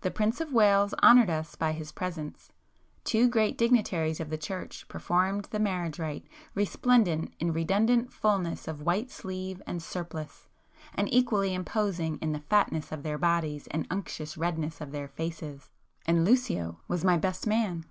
The 0.00 0.10
Prince 0.10 0.40
of 0.40 0.52
Wales 0.52 0.94
honoured 1.00 1.30
us 1.30 1.54
by 1.54 1.70
his 1.70 1.92
presence: 1.92 2.50
two 3.04 3.28
great 3.28 3.56
dignitaries 3.56 4.18
of 4.18 4.28
the 4.28 4.36
church 4.36 4.88
performed 4.88 5.44
the 5.52 5.60
marriage 5.60 5.96
rite, 6.00 6.26
resplendent 6.56 7.32
in 7.38 7.52
redundant 7.52 8.12
fulness 8.12 8.66
of 8.66 8.82
white 8.82 9.12
sleeve 9.12 9.62
and 9.68 9.80
surplice, 9.80 10.48
and 10.96 11.08
equally 11.14 11.54
imposing 11.54 12.16
in 12.18 12.32
the 12.32 12.40
fatness 12.50 12.90
of 12.90 13.04
their 13.04 13.16
bodies 13.16 13.68
and 13.68 13.86
unctuous 13.92 14.36
redness 14.36 14.80
of 14.80 14.90
their 14.90 15.06
faces; 15.06 15.70
and 16.04 16.24
Lucio 16.24 16.80
was 16.88 17.04
my 17.04 17.16
'best 17.16 17.46
man. 17.46 17.84